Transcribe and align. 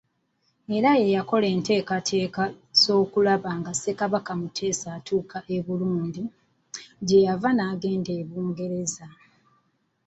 Era 0.75 0.89
nga 0.93 0.99
ye 1.01 1.13
yakola 1.15 1.45
enteekateeka 1.55 2.43
z’okulaba 2.81 3.49
nga 3.59 3.71
Ssekabaka 3.75 4.31
Muteesa 4.39 4.87
atuuka 4.97 5.37
e 5.55 5.57
Burundi, 5.65 6.23
gye 7.07 7.19
yava 7.27 7.49
n'agenda 7.53 8.11
e 8.21 8.23
Bungereza. 8.29 9.07